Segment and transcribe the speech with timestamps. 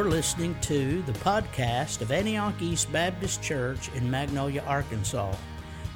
[0.00, 5.34] You're listening to the podcast of Antioch East Baptist Church in Magnolia, Arkansas.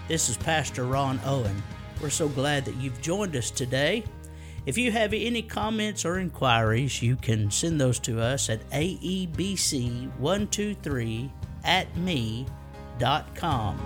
[0.08, 1.62] This is Pastor Ron Owen.
[2.02, 4.04] We're so glad that you've joined us today.
[4.66, 11.30] If you have any comments or inquiries, you can send those to us at aebc123
[11.64, 13.78] at me.com.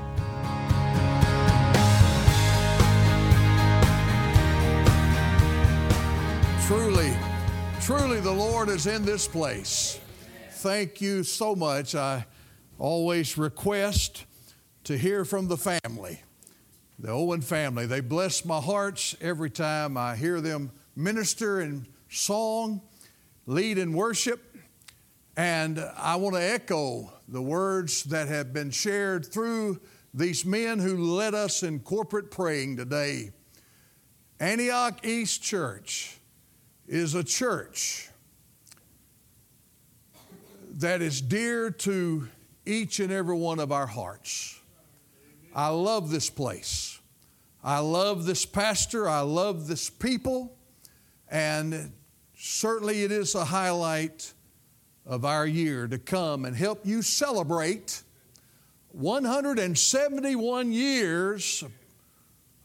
[6.66, 7.16] Truly,
[7.80, 10.00] truly, the Lord is in this place.
[10.58, 11.94] Thank you so much.
[11.94, 12.26] I
[12.80, 14.24] always request
[14.82, 16.20] to hear from the family,
[16.98, 17.86] the Owen family.
[17.86, 22.80] They bless my hearts every time I hear them minister in song,
[23.46, 24.56] lead in worship.
[25.36, 29.80] And I want to echo the words that have been shared through
[30.12, 33.30] these men who led us in corporate praying today.
[34.40, 36.18] Antioch East Church
[36.88, 38.08] is a church
[40.78, 42.28] that is dear to
[42.64, 44.60] each and every one of our hearts.
[45.52, 47.00] I love this place.
[47.64, 49.08] I love this pastor.
[49.08, 50.56] I love this people.
[51.28, 51.92] And
[52.36, 54.32] certainly it is a highlight
[55.04, 58.04] of our year to come and help you celebrate
[58.92, 61.64] 171 years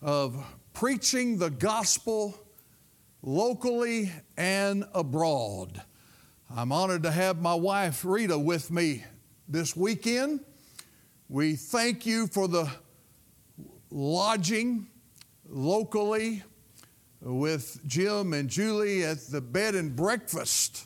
[0.04, 0.38] of
[0.74, 2.38] preaching the gospel
[3.24, 5.82] locally and abroad.
[6.56, 9.04] I'm honored to have my wife Rita with me
[9.48, 10.42] this weekend.
[11.28, 12.70] We thank you for the
[13.90, 14.86] lodging
[15.50, 16.44] locally
[17.20, 20.86] with Jim and Julie at the bed and breakfast.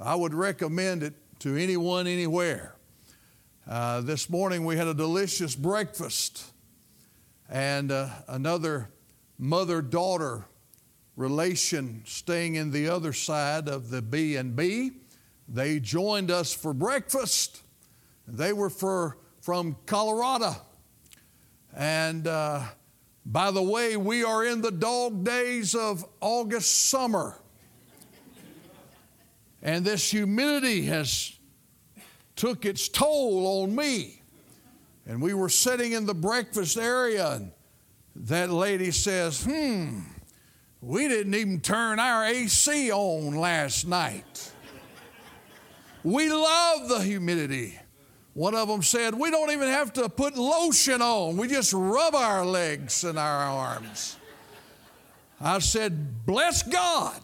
[0.00, 2.74] I would recommend it to anyone, anywhere.
[3.68, 6.46] Uh, this morning we had a delicious breakfast
[7.50, 8.88] and uh, another
[9.38, 10.46] mother daughter
[11.16, 14.92] relation staying in the other side of the B and B.
[15.48, 17.62] They joined us for breakfast.
[18.26, 20.56] They were for, from Colorado.
[21.76, 22.62] And uh,
[23.26, 27.36] by the way, we are in the dog days of August summer.
[29.62, 31.32] And this humidity has
[32.36, 34.20] took its toll on me.
[35.06, 37.52] And we were sitting in the breakfast area, and
[38.16, 40.00] that lady says, Hmm,
[40.84, 44.52] we didn't even turn our AC on last night.
[46.02, 47.78] We love the humidity.
[48.34, 52.14] One of them said, We don't even have to put lotion on, we just rub
[52.14, 54.18] our legs and our arms.
[55.40, 57.20] I said, Bless God.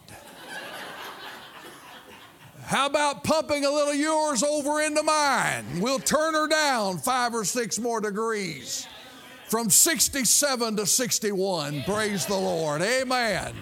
[2.63, 5.65] How about pumping a little yours over into mine?
[5.81, 8.87] We'll turn her down five or six more degrees
[9.51, 11.83] from 67 to 61.
[11.83, 12.81] Praise the Lord.
[12.81, 13.53] Amen.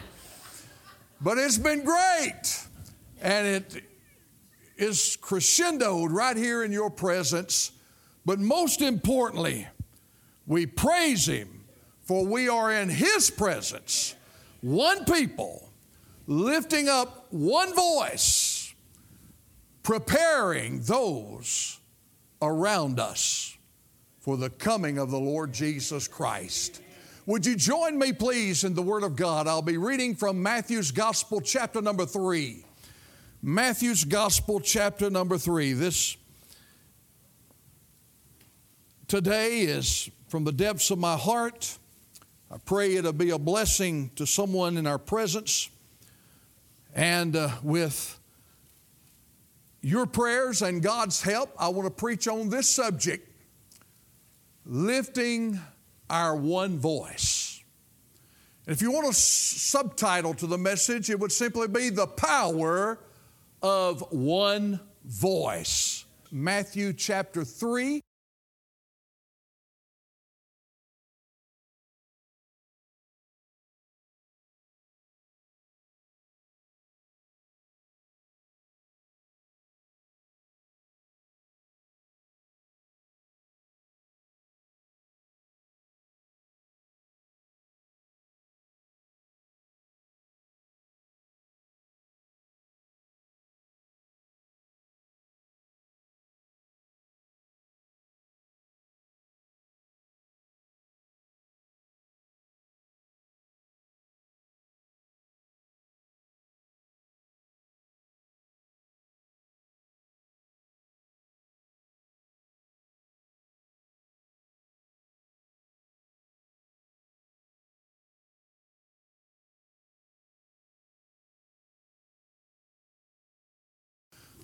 [1.19, 2.67] But it's been great.
[3.23, 3.83] And it
[4.77, 7.71] is crescendoed right here in your presence.
[8.23, 9.67] But most importantly,
[10.45, 11.65] we praise Him
[12.03, 14.13] for we are in His presence,
[14.61, 15.69] one people,
[16.27, 18.75] lifting up one voice,
[19.81, 21.79] preparing those
[22.43, 23.57] around us
[24.19, 26.81] for the coming of the Lord Jesus Christ.
[27.25, 29.47] Would you join me, please, in the Word of God?
[29.47, 32.65] I'll be reading from Matthew's Gospel, chapter number three.
[33.41, 35.73] Matthew's Gospel, chapter number three.
[35.73, 36.17] This
[39.07, 41.77] today is from the depths of my heart.
[42.51, 45.69] I pray it'll be a blessing to someone in our presence.
[46.95, 48.19] And uh, with
[49.81, 53.28] your prayers and God's help, I want to preach on this subject
[54.65, 55.59] lifting
[56.09, 57.61] our one voice.
[58.67, 62.99] If you want a subtitle to the message, it would simply be The Power
[63.61, 66.05] of One Voice.
[66.31, 68.01] Matthew chapter 3.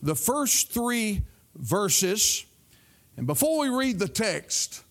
[0.02, 1.24] The first three
[1.56, 2.46] verses.
[3.18, 4.84] And before we read the text,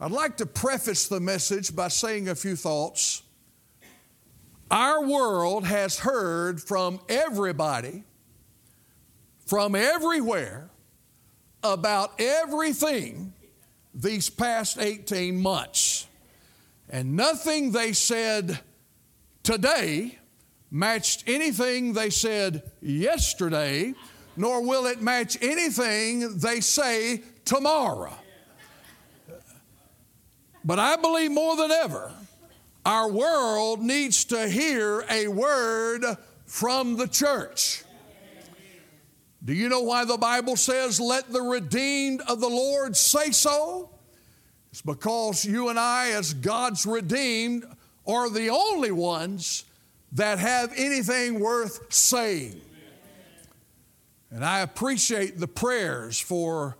[0.00, 3.22] I'd like to preface the message by saying a few thoughts.
[4.70, 8.04] Our world has heard from everybody,
[9.46, 10.70] from everywhere,
[11.62, 13.34] about everything
[13.94, 16.06] these past 18 months.
[16.88, 18.60] And nothing they said
[19.42, 20.18] today
[20.70, 23.94] matched anything they said yesterday,
[24.40, 28.14] nor will it match anything they say tomorrow.
[30.64, 32.10] But I believe more than ever,
[32.86, 36.06] our world needs to hear a word
[36.46, 37.84] from the church.
[39.44, 43.90] Do you know why the Bible says, Let the redeemed of the Lord say so?
[44.70, 47.66] It's because you and I, as God's redeemed,
[48.06, 49.64] are the only ones
[50.12, 52.62] that have anything worth saying.
[54.30, 56.78] And I appreciate the prayers for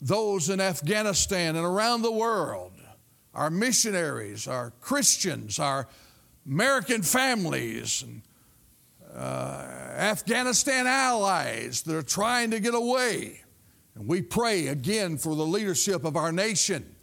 [0.00, 2.72] those in Afghanistan and around the world,
[3.34, 5.88] our missionaries, our Christians, our
[6.46, 8.22] American families, and
[9.14, 13.40] uh, Afghanistan allies that are trying to get away.
[13.94, 16.94] And we pray again for the leadership of our nation.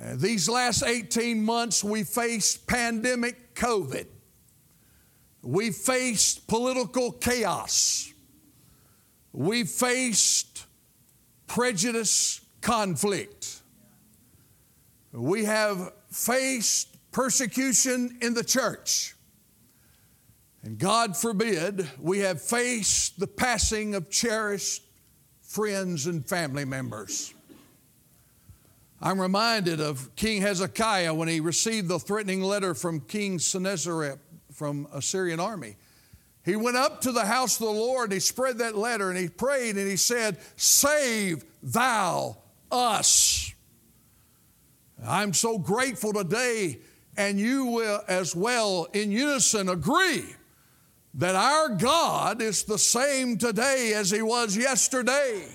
[0.00, 4.06] Uh, these last 18 months, we faced pandemic COVID.
[5.42, 8.12] We faced political chaos.
[9.32, 10.66] We faced
[11.46, 13.60] prejudice conflict.
[15.12, 19.14] We have faced persecution in the church.
[20.62, 24.82] And God forbid we have faced the passing of cherished
[25.42, 27.32] friends and family members.
[29.02, 34.18] I'm reminded of King Hezekiah when he received the threatening letter from King Sennacherib
[34.60, 35.74] from a Syrian army.
[36.44, 39.26] He went up to the house of the Lord he spread that letter and he
[39.26, 42.36] prayed and he said, Save thou
[42.70, 43.54] us.
[45.02, 46.78] I'm so grateful today,
[47.16, 50.26] and you will as well in unison agree
[51.14, 55.48] that our God is the same today as He was yesterday.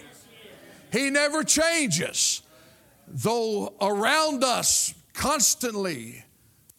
[0.91, 2.41] He never changes.
[3.07, 6.24] Though around us constantly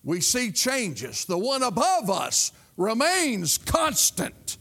[0.06, 4.56] we see changes, the one above us remains constant,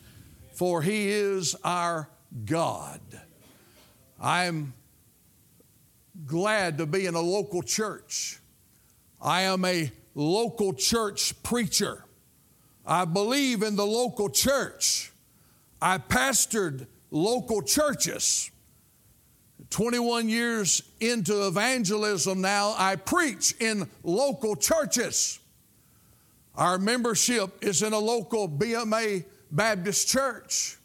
[0.54, 2.10] for He is our
[2.46, 3.00] God.
[4.20, 4.74] I'm
[6.26, 8.40] glad to be in a local church.
[9.22, 12.04] I am a local church preacher.
[12.84, 15.12] I believe in the local church.
[15.80, 18.50] I pastored local churches.
[19.70, 25.40] 21 years into evangelism now, I preach in local churches.
[26.56, 30.78] Our membership is in a local BMA Baptist church.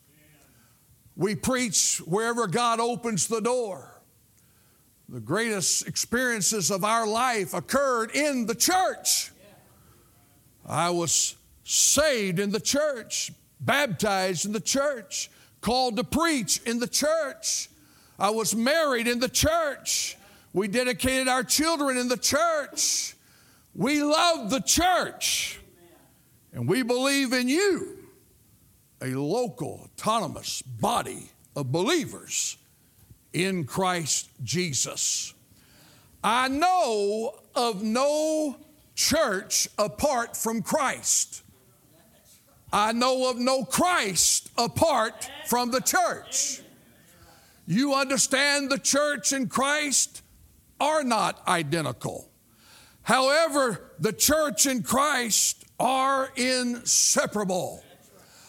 [1.16, 4.00] We preach wherever God opens the door.
[5.08, 9.30] The greatest experiences of our life occurred in the church.
[10.64, 15.30] I was saved in the church, baptized in the church,
[15.60, 17.68] called to preach in the church.
[18.20, 20.18] I was married in the church.
[20.52, 23.16] We dedicated our children in the church.
[23.74, 25.58] We love the church.
[26.52, 27.96] And we believe in you,
[29.00, 32.58] a local, autonomous body of believers
[33.32, 35.32] in Christ Jesus.
[36.22, 38.56] I know of no
[38.94, 41.42] church apart from Christ.
[42.70, 46.60] I know of no Christ apart from the church.
[47.70, 50.22] You understand the church and Christ
[50.80, 52.28] are not identical.
[53.02, 57.84] However, the church and Christ are inseparable.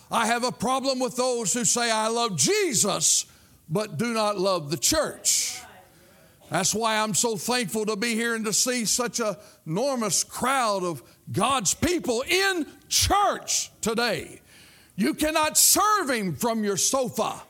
[0.10, 3.28] I have a problem with those who say, I love Jesus,
[3.70, 5.62] but do not love the church.
[6.50, 9.36] That's why I'm so thankful to be here and to see such an
[9.68, 14.42] enormous crowd of God's people in church today.
[14.96, 17.44] You cannot serve Him from your sofa.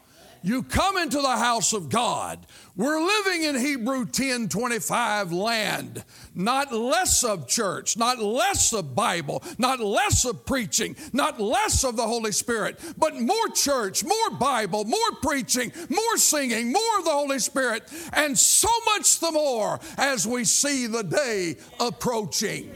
[0.44, 2.40] You come into the house of God.
[2.76, 9.44] We're living in Hebrew 10 25 land, not less of church, not less of Bible,
[9.60, 14.84] not less of preaching, not less of the Holy Spirit, but more church, more Bible,
[14.86, 17.84] more preaching, more singing, more of the Holy Spirit,
[18.14, 22.72] and so much the more as we see the day approaching.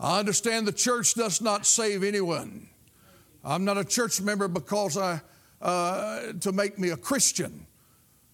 [0.00, 2.68] I understand the church does not save anyone.
[3.44, 5.20] I'm not a church member because I,
[5.62, 7.66] uh, to make me a Christian.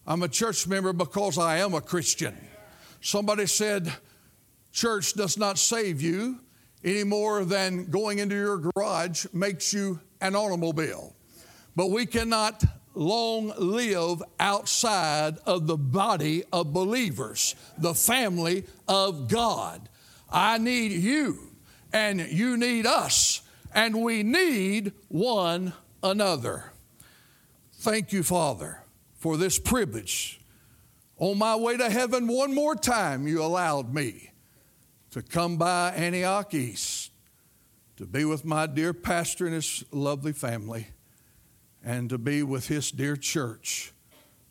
[0.07, 2.35] I'm a church member because I am a Christian.
[3.01, 3.93] Somebody said,
[4.73, 6.41] church does not save you
[6.83, 11.15] any more than going into your garage makes you an automobile,
[11.77, 19.89] but we cannot long live outside of the body of believers, the family of God.
[20.31, 21.51] I need you,
[21.93, 23.43] and you need us,
[23.75, 26.73] and we need one another.
[27.81, 28.83] Thank you, Father,
[29.15, 30.41] for this privilege.
[31.17, 34.33] On my way to heaven, one more time, you allowed me
[35.13, 37.13] to come by Antioch East
[37.97, 40.89] to be with my dear pastor and his lovely family
[41.85, 43.93] and to be with his dear church,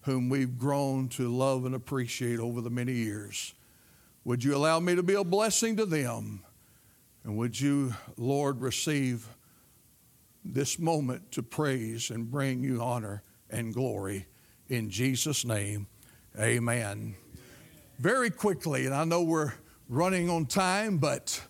[0.04, 3.54] whom we've grown to love and appreciate over the many years.
[4.24, 6.46] Would you allow me to be a blessing to them?
[7.26, 9.28] And would you, Lord, receive
[10.54, 14.28] this moment to praise and bring you honor and glory
[14.70, 15.88] in Jesus' name?
[16.40, 17.16] Amen.
[18.00, 19.54] Very quickly, and I know we're
[19.90, 21.42] running on time, but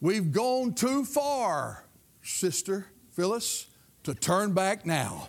[0.00, 1.84] we've gone too far,
[2.22, 3.66] Sister Phyllis
[4.06, 5.28] to turn back now.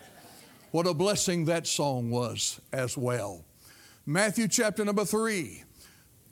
[0.69, 3.43] What a blessing that song was as well.
[4.05, 5.63] Matthew chapter number three.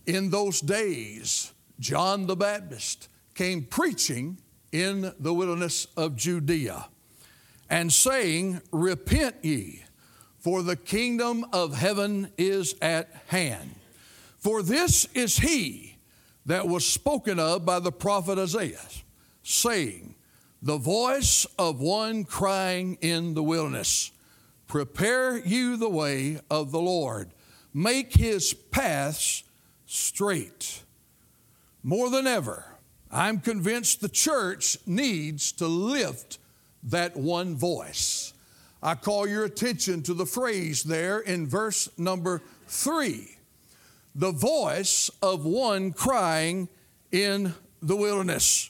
[0.05, 4.37] In those days, John the Baptist came preaching
[4.82, 6.88] in the wilderness of Judea
[7.70, 9.84] and saying, Repent ye,
[10.38, 13.75] for the kingdom of heaven is at hand.
[14.38, 15.96] For this is he
[16.46, 18.82] that was spoken of by the prophet Isaiah,
[19.44, 20.15] saying,
[20.62, 24.12] the voice of one crying in the wilderness
[24.67, 27.29] Prepare you the way of the Lord,
[27.72, 29.44] make his paths
[29.86, 30.82] straight.
[31.84, 32.75] More than ever,
[33.12, 36.39] I'm convinced the church needs to lift
[36.83, 38.33] that one voice.
[38.83, 43.31] I call your attention to the phrase there in verse number three
[44.17, 46.69] the voice of one crying
[47.12, 48.69] in the wilderness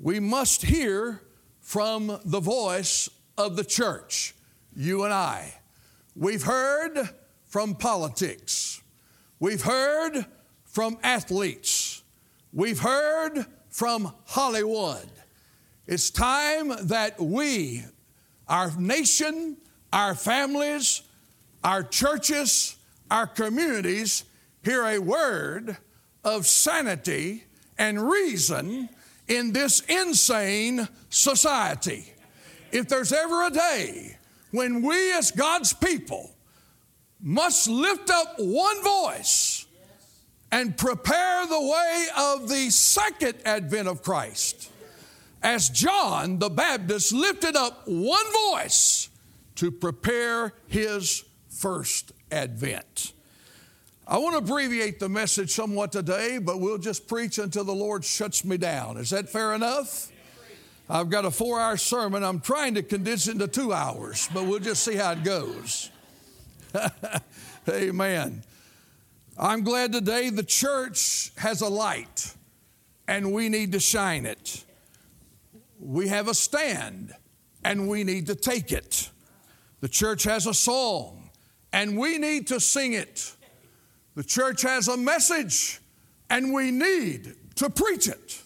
[0.00, 1.20] we must hear
[1.60, 4.34] from the voice of the church,
[4.74, 5.54] you and I.
[6.16, 7.10] We've heard
[7.46, 8.80] from politics,
[9.38, 10.24] we've heard
[10.64, 11.99] from athletes,
[12.52, 15.08] we've heard from Hollywood.
[15.86, 17.84] It's time that we,
[18.48, 19.56] our nation,
[19.92, 21.02] our families,
[21.64, 22.76] our churches,
[23.10, 24.24] our communities,
[24.62, 25.76] hear a word
[26.24, 27.44] of sanity
[27.78, 28.88] and reason
[29.26, 32.12] in this insane society.
[32.72, 34.16] If there's ever a day
[34.50, 36.30] when we as God's people
[37.20, 39.66] must lift up one voice
[40.52, 44.70] and prepare the way of the second advent of Christ,
[45.42, 49.08] as John the Baptist lifted up one voice
[49.56, 53.12] to prepare his first advent.
[54.06, 58.04] I want to abbreviate the message somewhat today, but we'll just preach until the Lord
[58.04, 58.96] shuts me down.
[58.96, 60.10] Is that fair enough?
[60.88, 62.24] I've got a four hour sermon.
[62.24, 65.90] I'm trying to condense it into two hours, but we'll just see how it goes.
[67.68, 68.42] Amen.
[69.38, 72.34] I'm glad today the church has a light
[73.06, 74.64] and we need to shine it.
[75.78, 77.14] We have a stand
[77.64, 79.10] and we need to take it.
[79.80, 81.30] The church has a song
[81.72, 83.34] and we need to sing it.
[84.14, 85.80] The church has a message
[86.28, 88.42] and we need to preach it.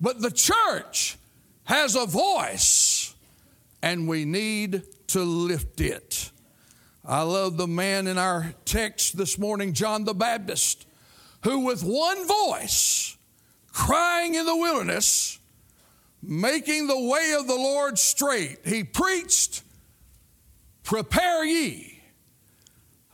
[0.00, 1.16] But the church
[1.64, 3.14] has a voice
[3.82, 6.31] and we need to lift it.
[7.04, 10.86] I love the man in our text this morning, John the Baptist,
[11.42, 13.16] who with one voice,
[13.72, 15.40] crying in the wilderness,
[16.22, 19.64] making the way of the Lord straight, he preached,
[20.84, 22.02] Prepare ye.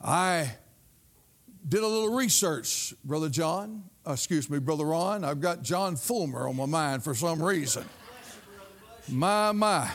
[0.02, 0.52] I
[1.66, 5.24] did a little research, Brother John, uh, excuse me, Brother Ron.
[5.24, 7.84] I've got John Fulmer on my mind for some reason.
[9.08, 9.90] My, my.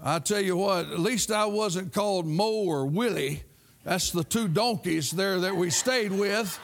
[0.00, 3.42] I tell you what, at least I wasn't called Mo or Willie.
[3.82, 6.56] That's the two donkeys there that we stayed with.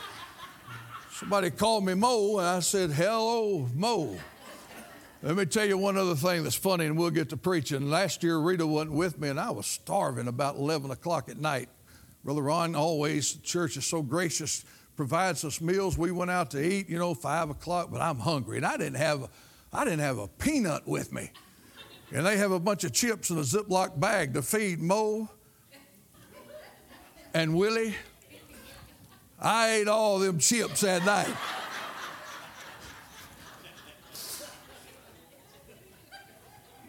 [1.11, 4.17] Somebody called me Mo, and I said, Hello, Mo.
[5.21, 7.91] Let me tell you one other thing that's funny, and we'll get to preaching.
[7.91, 11.69] Last year, Rita wasn't with me, and I was starving about 11 o'clock at night.
[12.23, 14.65] Brother Ron always, the church is so gracious,
[14.97, 15.99] provides us meals.
[15.99, 18.59] We went out to eat, you know, five o'clock, but I'm hungry.
[18.59, 19.29] And I didn't have,
[19.73, 21.33] I didn't have a peanut with me.
[22.13, 25.29] And they have a bunch of chips in a Ziploc bag to feed Mo
[27.33, 27.95] and Willie.
[29.41, 31.35] I ate all them chips that night.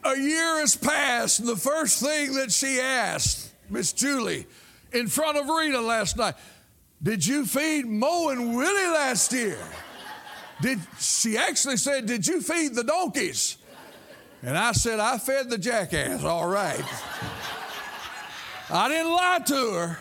[0.06, 4.46] a year has passed, and the first thing that she asked, Miss Julie,
[4.94, 6.36] in front of Rita last night.
[7.02, 9.60] Did you feed Mo and Willie last year?
[10.62, 13.58] Did she actually said, Did you feed the donkeys?
[14.46, 16.84] And I said, I fed the jackass, all right.
[18.70, 20.00] I didn't lie to her.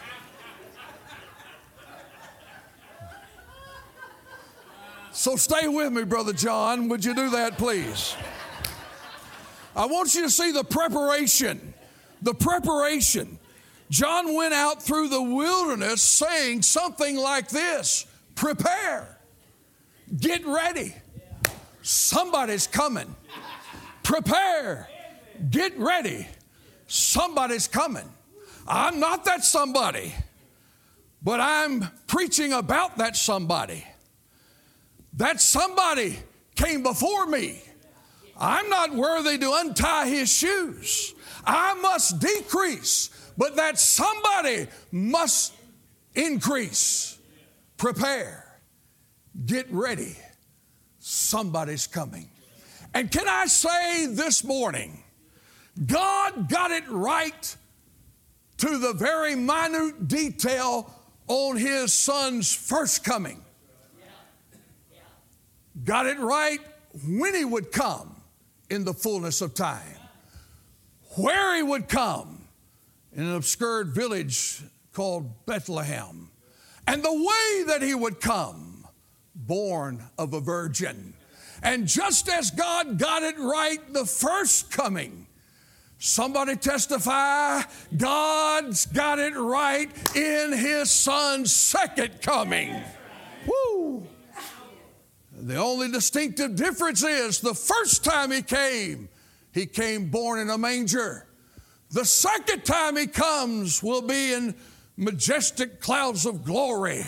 [5.12, 6.90] So stay with me, Brother John.
[6.90, 8.14] Would you do that, please?
[9.74, 11.72] I want you to see the preparation.
[12.20, 13.38] The preparation.
[13.88, 19.16] John went out through the wilderness saying something like this Prepare,
[20.20, 20.94] get ready.
[21.80, 23.14] Somebody's coming.
[24.04, 24.88] Prepare,
[25.50, 26.28] get ready.
[26.86, 28.08] Somebody's coming.
[28.68, 30.14] I'm not that somebody,
[31.22, 33.84] but I'm preaching about that somebody.
[35.14, 36.18] That somebody
[36.54, 37.60] came before me.
[38.36, 41.14] I'm not worthy to untie his shoes.
[41.46, 45.54] I must decrease, but that somebody must
[46.14, 47.18] increase.
[47.76, 48.44] Prepare,
[49.46, 50.16] get ready.
[50.98, 52.28] Somebody's coming.
[52.94, 55.02] And can I say this morning,
[55.84, 57.56] God got it right
[58.58, 60.88] to the very minute detail
[61.26, 63.40] on his son's first coming.
[65.84, 66.60] Got it right
[67.04, 68.14] when he would come
[68.70, 69.98] in the fullness of time,
[71.16, 72.46] where he would come
[73.12, 76.30] in an obscure village called Bethlehem,
[76.86, 78.86] and the way that he would come,
[79.34, 81.14] born of a virgin.
[81.64, 85.24] And just as God got it right the first coming,
[86.06, 87.62] Somebody testify,
[87.96, 92.78] God's got it right in His Son's second coming.
[93.46, 94.06] Woo!
[95.32, 99.08] The only distinctive difference is the first time He came,
[99.54, 101.26] He came born in a manger.
[101.90, 104.54] The second time He comes will be in
[104.98, 107.02] majestic clouds of glory.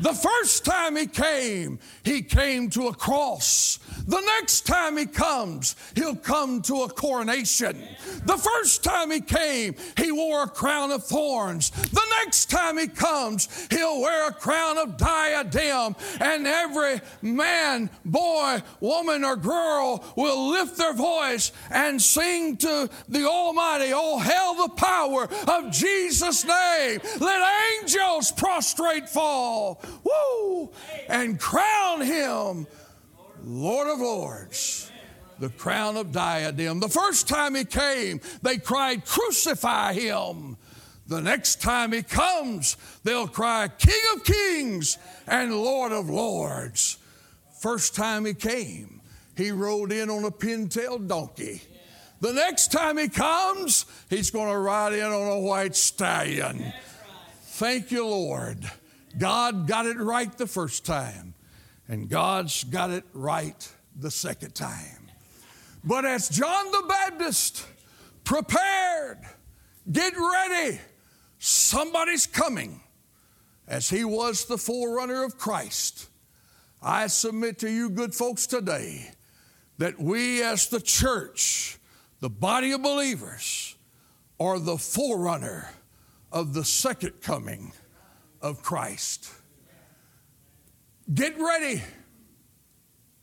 [0.00, 3.80] The first time he came, he came to a cross.
[4.08, 7.76] The next time he comes, he'll come to a coronation.
[8.24, 11.68] The first time he came, he wore a crown of thorns.
[11.68, 15.94] The next time he comes, he'll wear a crown of diadem.
[16.20, 23.28] And every man, boy, woman, or girl will lift their voice and sing to the
[23.28, 27.00] Almighty, Oh, hail the power of Jesus' name.
[27.20, 30.70] Let angels prostrate fall woo,
[31.10, 32.66] and crown him
[33.48, 34.92] Lord of Lords,
[35.38, 36.80] the crown of diadem.
[36.80, 40.58] The first time he came, they cried, Crucify him.
[41.06, 46.98] The next time he comes, they'll cry, King of Kings and Lord of Lords.
[47.58, 49.00] First time he came,
[49.34, 51.62] he rode in on a pintail donkey.
[52.20, 56.74] The next time he comes, he's going to ride in on a white stallion.
[57.44, 58.70] Thank you, Lord.
[59.16, 61.32] God got it right the first time,
[61.88, 65.10] and God's got it right the second time.
[65.82, 67.66] But as John the Baptist
[68.24, 69.18] prepared,
[69.90, 70.78] get ready,
[71.38, 72.82] somebody's coming,
[73.66, 76.08] as he was the forerunner of Christ.
[76.82, 79.10] I submit to you, good folks, today
[79.78, 81.78] that we as the church,
[82.20, 83.76] the body of believers,
[84.40, 85.70] are the forerunner
[86.30, 87.72] of the second coming
[88.42, 89.32] of Christ.
[91.12, 91.82] Get ready.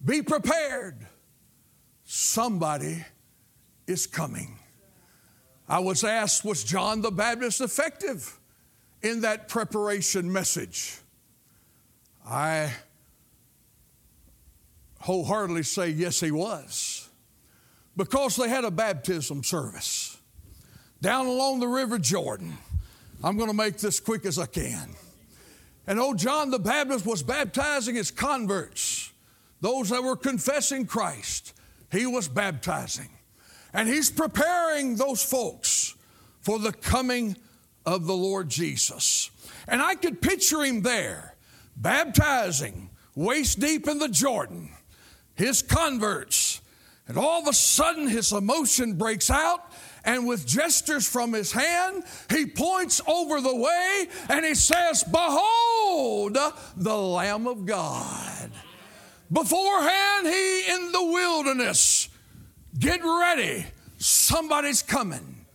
[0.03, 1.05] Be prepared.
[2.03, 3.03] Somebody
[3.87, 4.59] is coming.
[5.67, 8.39] I was asked, was John the Baptist effective
[9.01, 10.97] in that preparation message?
[12.27, 12.71] I
[14.99, 17.09] wholeheartedly say, yes, he was.
[17.95, 20.17] Because they had a baptism service
[21.01, 22.57] down along the River Jordan.
[23.23, 24.89] I'm going to make this quick as I can.
[25.87, 29.11] And old John the Baptist was baptizing his converts,
[29.61, 31.53] those that were confessing Christ.
[31.91, 33.09] He was baptizing.
[33.73, 35.95] And he's preparing those folks
[36.41, 37.37] for the coming
[37.85, 39.29] of the Lord Jesus.
[39.67, 41.35] And I could picture him there,
[41.75, 44.71] baptizing, waist deep in the Jordan,
[45.35, 46.61] his converts.
[47.07, 49.71] And all of a sudden, his emotion breaks out
[50.05, 56.37] and with gestures from his hand, he points over the way and he says, Behold
[56.77, 58.51] the Lamb of God.
[59.31, 62.07] Beforehand, he in the wilderness,
[62.77, 63.65] get ready,
[63.97, 65.45] somebody's coming.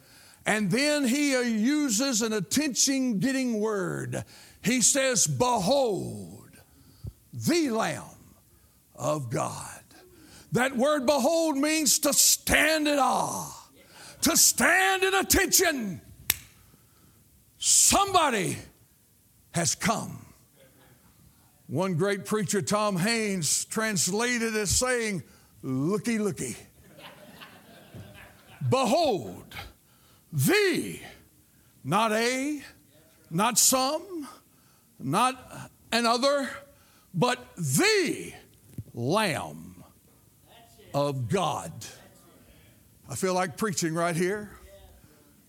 [0.44, 4.24] And then he uh, uses an attention getting word.
[4.62, 6.50] He says, Behold
[7.32, 8.02] the Lamb
[8.96, 9.66] of God.
[10.52, 13.59] That word behold means to stand in awe
[14.22, 16.00] to stand in attention.
[17.59, 18.56] Somebody
[19.52, 20.24] has come.
[21.66, 25.22] One great preacher, Tom Haynes, translated as saying,
[25.62, 26.56] Looky, looky.
[28.68, 29.54] Behold,
[30.33, 31.00] the,
[31.85, 32.62] not a,
[33.30, 34.26] not some,
[34.98, 36.48] not another,
[37.14, 38.33] but the
[38.94, 39.85] Lamb
[40.94, 41.72] of God.
[43.10, 44.50] I feel like preaching right here.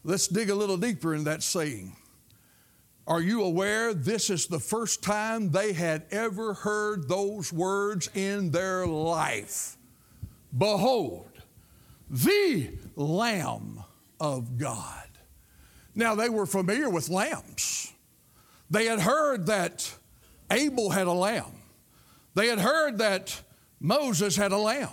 [0.03, 1.95] Let's dig a little deeper in that saying.
[3.05, 8.49] Are you aware this is the first time they had ever heard those words in
[8.49, 9.77] their life?
[10.57, 11.29] Behold,
[12.09, 13.83] the Lamb
[14.19, 15.09] of God.
[15.93, 17.93] Now, they were familiar with lambs.
[18.71, 19.93] They had heard that
[20.49, 21.61] Abel had a lamb,
[22.33, 23.39] they had heard that
[23.79, 24.89] Moses had a lamb.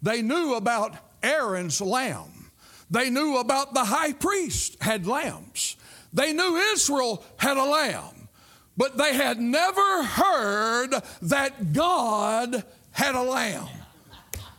[0.00, 2.50] They knew about Aaron's lamb.
[2.90, 5.76] They knew about the high priest had lambs.
[6.12, 8.28] They knew Israel had a lamb,
[8.76, 13.68] but they had never heard that God had a lamb.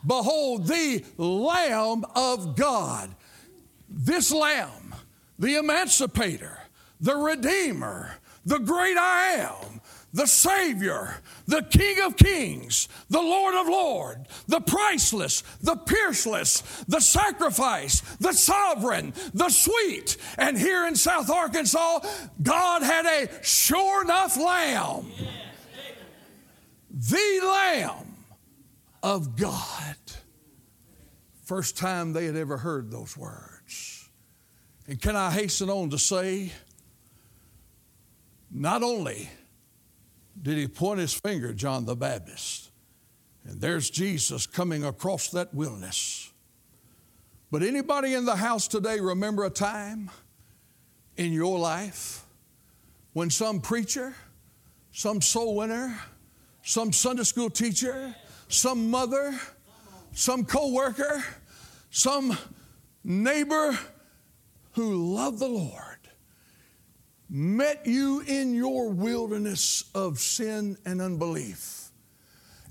[0.05, 3.13] Behold, the Lamb of God.
[3.89, 4.95] This Lamb,
[5.37, 6.59] the Emancipator,
[6.99, 9.70] the Redeemer, the Great I Am,
[10.13, 11.15] the Savior,
[11.47, 18.33] the King of Kings, the Lord of Lords, the priceless, the pierceless, the sacrifice, the
[18.33, 20.17] sovereign, the sweet.
[20.37, 21.99] And here in South Arkansas,
[22.41, 25.11] God had a sure enough lamb.
[26.89, 28.15] The Lamb
[29.01, 29.95] of God.
[31.45, 34.09] First time they had ever heard those words.
[34.87, 36.51] And can I hasten on to say,
[38.49, 39.29] not only
[40.39, 42.71] did he point his finger at John the Baptist,
[43.43, 46.31] and there's Jesus coming across that wilderness.
[47.51, 50.09] But anybody in the house today remember a time
[51.17, 52.23] in your life
[53.13, 54.15] when some preacher,
[54.91, 55.99] some soul winner,
[56.63, 58.15] some Sunday school teacher,
[58.47, 59.37] some mother,
[60.13, 61.23] some coworker,
[61.89, 62.37] some
[63.03, 63.77] neighbor
[64.73, 65.90] who loved the Lord
[67.31, 71.89] met you in your wilderness of sin and unbelief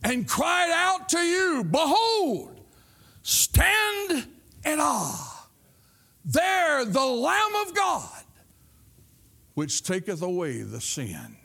[0.05, 2.61] and cried out to you, Behold,
[3.23, 4.27] stand
[4.65, 5.49] in awe.
[6.27, 8.23] There, the Lamb of God,
[9.55, 11.37] which taketh away the sin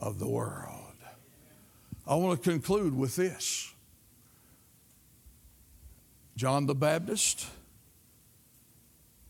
[0.00, 0.80] of the world.
[2.06, 3.72] I want to conclude with this
[6.36, 7.46] John the Baptist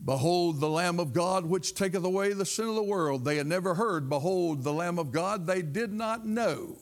[0.04, 3.24] Behold the Lamb of God, which taketh away the sin of the world.
[3.24, 5.46] They had never heard, Behold the Lamb of God.
[5.46, 6.76] They did not know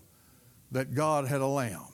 [0.73, 1.87] that God had a lamb.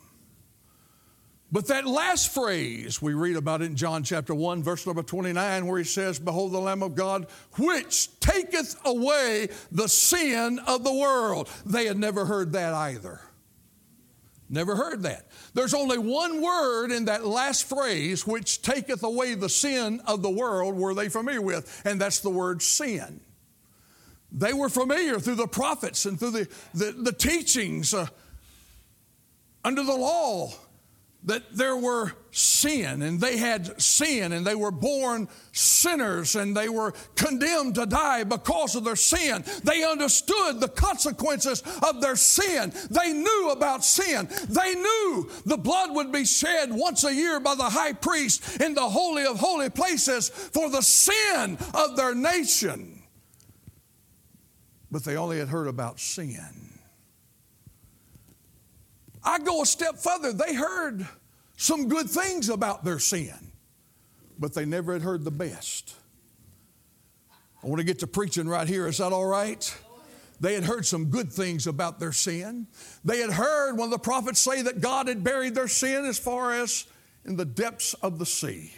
[1.50, 5.66] But that last phrase, we read about it in John chapter 1, verse number 29,
[5.66, 7.26] where he says, Behold the Lamb of God,
[7.58, 11.48] which taketh away the sin of the world.
[11.64, 13.20] They had never heard that either.
[14.50, 15.26] Never heard that.
[15.52, 20.30] There's only one word in that last phrase which taketh away the sin of the
[20.30, 23.20] world, were they familiar with, and that's the word sin.
[24.32, 28.06] They were familiar through the prophets and through the, the, the teachings uh,
[29.64, 30.52] under the law
[31.28, 36.70] that there were sin and they had sin and they were born sinners and they
[36.70, 39.44] were condemned to die because of their sin.
[39.62, 42.72] They understood the consequences of their sin.
[42.90, 44.26] They knew about sin.
[44.48, 48.74] They knew the blood would be shed once a year by the high priest in
[48.74, 53.02] the Holy of Holy Places for the sin of their nation.
[54.90, 56.68] But they only had heard about sin.
[59.22, 60.32] I go a step further.
[60.32, 61.06] They heard
[61.58, 63.52] some good things about their sin,
[64.38, 65.94] but they never had heard the best.
[67.62, 68.86] I want to get to preaching right here.
[68.86, 69.76] Is that all right?
[70.40, 72.68] They had heard some good things about their sin.
[73.04, 76.16] They had heard one of the prophets say that God had buried their sin as
[76.16, 76.86] far as
[77.24, 78.72] in the depths of the sea.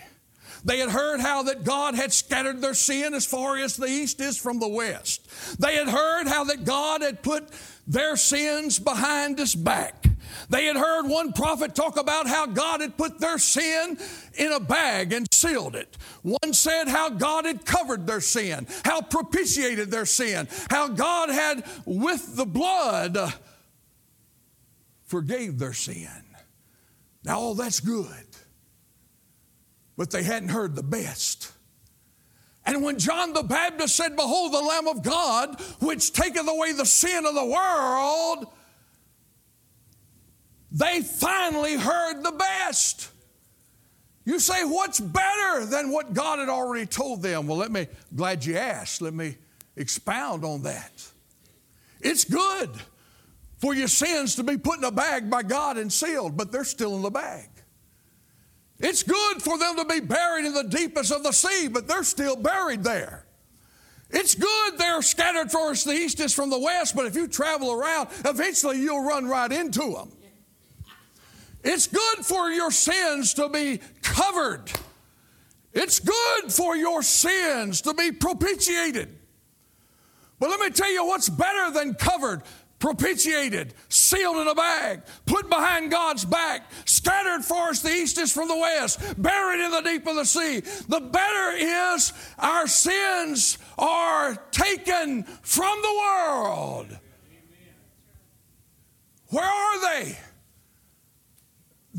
[0.64, 4.22] They had heard how that God had scattered their sin as far as the east
[4.22, 5.28] is from the west.
[5.60, 7.50] They had heard how that God had put
[7.86, 10.06] their sins behind his back.
[10.48, 13.98] They had heard one prophet talk about how God had put their sin
[14.34, 15.96] in a bag and sealed it.
[16.22, 21.64] One said how God had covered their sin, how propitiated their sin, how God had,
[21.84, 23.18] with the blood,
[25.04, 26.08] forgave their sin.
[27.24, 28.06] Now, all that's good.
[29.96, 31.52] But they hadn't heard the best.
[32.64, 36.86] And when John the Baptist said, Behold, the Lamb of God, which taketh away the
[36.86, 38.46] sin of the world,
[40.72, 43.10] they finally heard the best.
[44.24, 47.46] You say, what's better than what God had already told them?
[47.46, 49.02] Well, let me, glad you asked.
[49.02, 49.36] Let me
[49.76, 50.92] expound on that.
[52.00, 52.70] It's good
[53.58, 56.64] for your sins to be put in a bag by God and sealed, but they're
[56.64, 57.48] still in the bag.
[58.78, 62.04] It's good for them to be buried in the deepest of the sea, but they're
[62.04, 63.26] still buried there.
[64.10, 67.72] It's good they're scattered first the east is from the west, but if you travel
[67.72, 70.10] around, eventually you'll run right into them.
[71.62, 74.70] It's good for your sins to be covered.
[75.72, 79.16] It's good for your sins to be propitiated.
[80.38, 82.42] But let me tell you what's better than covered
[82.80, 88.32] propitiated, sealed in a bag, put behind God's back, scattered far as the east is
[88.32, 90.60] from the west, buried in the deep of the sea.
[90.60, 96.98] The better is our sins are taken from the world.
[99.28, 100.18] Where are they?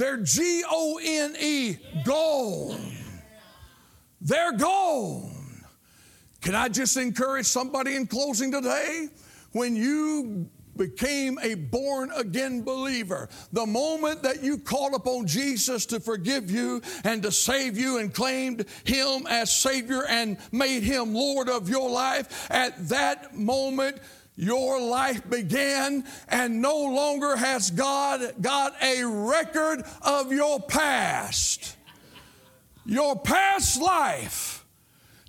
[0.02, 2.92] They're G O N E, gone.
[4.20, 5.64] They're gone.
[6.42, 9.10] Can I just encourage somebody in closing today?
[9.52, 13.30] When you became a born again believer.
[13.52, 18.12] The moment that you called upon Jesus to forgive you and to save you and
[18.12, 23.98] claimed Him as Savior and made Him Lord of your life, at that moment,
[24.36, 31.76] your life began, and no longer has God got a record of your past.
[32.86, 34.66] Your past life.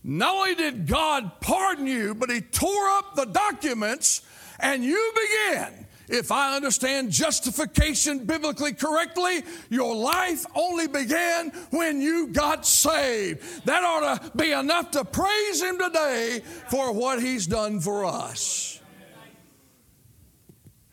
[0.04, 4.22] Not only did God pardon you, but He tore up the documents
[4.58, 5.86] and you began.
[6.08, 13.64] If I understand justification biblically correctly, your life only began when you got saved.
[13.66, 18.71] That ought to be enough to praise Him today for what He's done for us.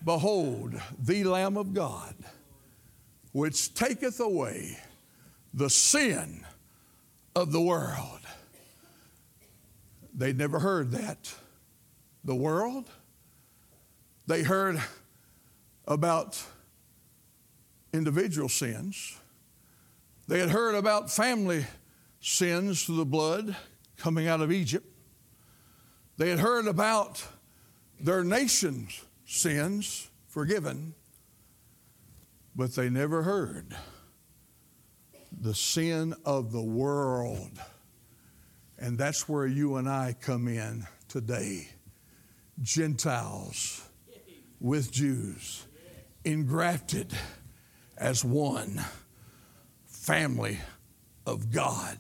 [0.04, 2.16] Behold, the Lamb of God,
[3.32, 4.78] which taketh away
[5.54, 6.46] the sin
[7.36, 8.20] of the world.
[10.14, 11.34] They'd never heard that.
[12.24, 12.90] The world?
[14.28, 14.82] They heard
[15.88, 16.44] about
[17.94, 19.18] individual sins.
[20.28, 21.66] They had heard about family
[22.20, 23.56] sins through the blood
[23.98, 24.86] coming out of Egypt.
[26.18, 27.24] They had heard about
[28.00, 30.96] their nation's sins forgiven,
[32.56, 33.76] but they never heard
[35.42, 37.52] the sin of the world.
[38.80, 41.68] And that's where you and I come in today.
[42.62, 43.88] Gentiles
[44.60, 45.66] with Jews,
[46.26, 47.14] engrafted
[47.98, 48.84] as one
[49.86, 50.58] family
[51.28, 51.98] of God.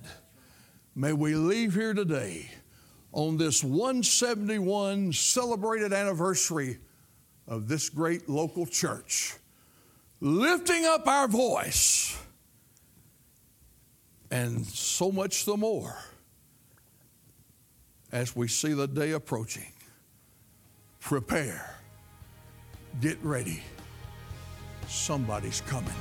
[0.96, 2.50] May we leave here today
[3.12, 6.80] on this 171 celebrated anniversary
[7.50, 9.36] of this great local church,
[10.22, 12.18] lifting up our voice,
[14.32, 15.98] and so much the more
[18.14, 19.74] as we see the day approaching.
[21.02, 21.80] Prepare
[23.02, 23.62] Get ready.
[24.88, 25.96] Somebody's coming.